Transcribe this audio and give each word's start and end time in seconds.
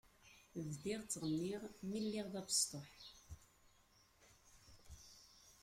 Bdiɣ 0.67 1.01
ttɣenniɣ 1.03 1.63
mi 1.89 1.99
lliɣ 2.05 2.27
d 2.33 2.35
abestuḥ. 2.41 2.93